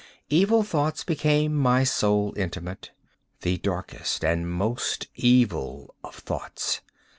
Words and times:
Evil 0.29 0.63
thoughts 0.63 1.03
became 1.03 1.53
my 1.53 1.83
sole 1.83 2.33
intimates—the 2.35 3.57
darkest 3.59 4.25
and 4.25 4.49
most 4.49 5.05
evil 5.13 5.93
of 6.03 6.15
thoughts. 6.15 6.81